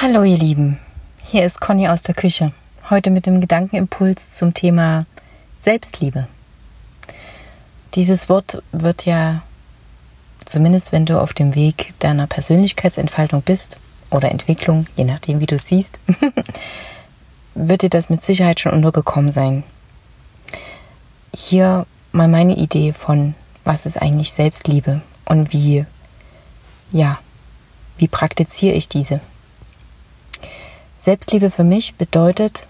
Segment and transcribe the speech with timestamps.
[0.00, 0.78] Hallo ihr Lieben,
[1.24, 2.52] hier ist Conny aus der Küche.
[2.88, 5.06] Heute mit dem Gedankenimpuls zum Thema
[5.58, 6.28] Selbstliebe.
[7.94, 9.42] Dieses Wort wird ja,
[10.44, 13.76] zumindest wenn du auf dem Weg deiner Persönlichkeitsentfaltung bist
[14.08, 15.98] oder Entwicklung, je nachdem wie du es siehst,
[17.56, 19.64] wird dir das mit Sicherheit schon untergekommen sein.
[21.34, 23.34] Hier mal meine Idee von,
[23.64, 25.86] was ist eigentlich Selbstliebe und wie,
[26.92, 27.18] ja,
[27.96, 29.20] wie praktiziere ich diese?
[30.98, 32.66] Selbstliebe für mich bedeutet,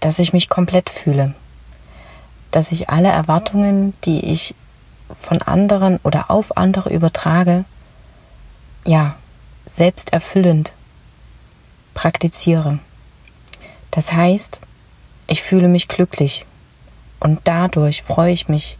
[0.00, 1.34] dass ich mich komplett fühle,
[2.50, 4.54] dass ich alle Erwartungen, die ich
[5.20, 7.64] von anderen oder auf andere übertrage,
[8.84, 9.16] ja,
[9.66, 10.72] selbsterfüllend
[11.94, 12.78] praktiziere.
[13.90, 14.60] Das heißt,
[15.26, 16.44] ich fühle mich glücklich
[17.20, 18.76] und dadurch freue ich mich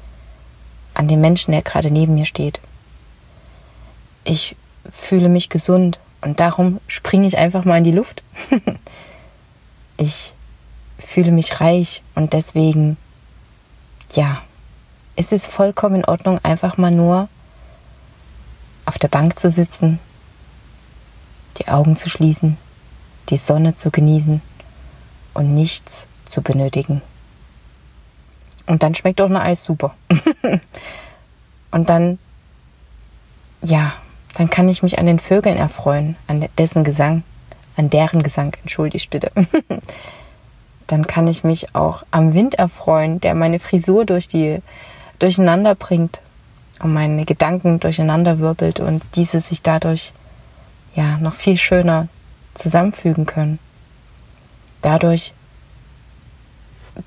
[0.95, 2.61] an den Menschen, der gerade neben mir steht.
[4.25, 4.57] Ich
[4.91, 8.23] fühle mich gesund und darum springe ich einfach mal in die Luft.
[9.97, 10.33] ich
[10.99, 12.97] fühle mich reich und deswegen,
[14.13, 14.43] ja,
[15.17, 17.29] ist es vollkommen in Ordnung, einfach mal nur
[18.87, 19.99] auf der Bank zu sitzen,
[21.59, 22.57] die Augen zu schließen,
[23.29, 24.41] die Sonne zu genießen
[25.35, 27.03] und nichts zu benötigen.
[28.67, 29.95] Und dann schmeckt auch ein Eis super.
[31.73, 32.19] und dann,
[33.63, 33.93] ja,
[34.35, 37.23] dann kann ich mich an den Vögeln erfreuen, an dessen Gesang,
[37.77, 39.31] an deren Gesang, entschuldigt bitte.
[40.87, 44.61] dann kann ich mich auch am Wind erfreuen, der meine Frisur durch die
[45.19, 46.21] durcheinander bringt
[46.81, 50.13] und meine Gedanken durcheinander wirbelt und diese sich dadurch
[50.95, 52.09] ja noch viel schöner
[52.55, 53.59] zusammenfügen können.
[54.81, 55.33] Dadurch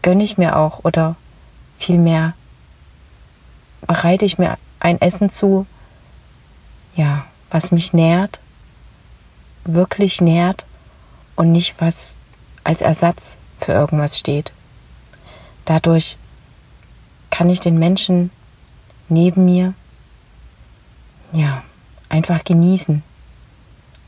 [0.02, 1.16] gönne ich mir auch oder
[1.78, 2.34] vielmehr
[3.86, 5.66] bereite ich mir ein Essen zu,
[6.96, 8.40] ja, was mich nährt,
[9.66, 10.66] wirklich nährt
[11.36, 12.16] und nicht was
[12.64, 14.52] als Ersatz für irgendwas steht.
[15.66, 16.18] Dadurch
[17.30, 18.32] kann ich den Menschen
[19.10, 19.74] neben mir,
[21.32, 21.64] ja,
[22.10, 23.04] einfach genießen,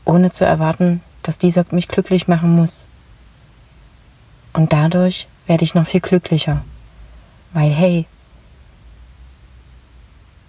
[0.04, 2.86] ohne zu erwarten, dass dieser mich glücklich machen muss.
[4.52, 6.64] Und dadurch werde ich noch viel glücklicher,
[7.52, 8.06] weil hey,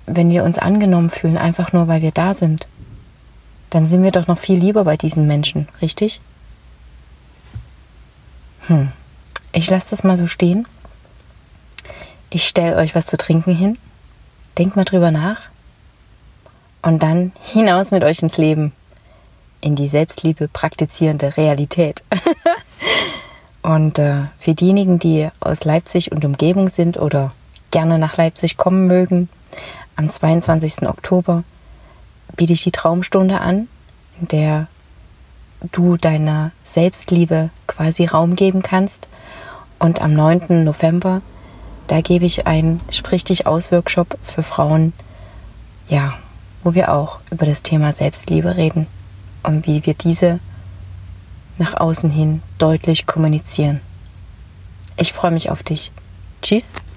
[0.09, 2.67] wenn wir uns angenommen fühlen, einfach nur weil wir da sind,
[3.69, 6.19] dann sind wir doch noch viel lieber bei diesen Menschen, richtig?
[8.67, 8.91] Hm.
[9.51, 10.67] Ich lasse das mal so stehen.
[12.29, 13.77] Ich stelle euch was zu trinken hin.
[14.57, 15.41] Denkt mal drüber nach.
[16.81, 18.71] Und dann hinaus mit euch ins Leben.
[19.61, 22.03] In die Selbstliebe praktizierende Realität.
[23.61, 27.33] und äh, für diejenigen, die aus Leipzig und Umgebung sind oder
[27.71, 29.29] gerne nach Leipzig kommen mögen,
[29.95, 30.87] am 22.
[30.87, 31.43] Oktober
[32.35, 33.67] biete ich die Traumstunde an,
[34.19, 34.67] in der
[35.71, 39.07] du deiner Selbstliebe quasi Raum geben kannst.
[39.77, 40.63] Und am 9.
[40.63, 41.21] November,
[41.87, 44.93] da gebe ich einen Sprich dich aus Workshop für Frauen,
[45.87, 46.13] ja,
[46.63, 48.87] wo wir auch über das Thema Selbstliebe reden
[49.43, 50.39] und wie wir diese
[51.57, 53.81] nach außen hin deutlich kommunizieren.
[54.97, 55.91] Ich freue mich auf dich.
[56.41, 56.73] Tschüss,